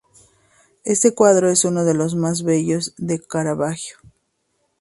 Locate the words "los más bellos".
1.93-2.95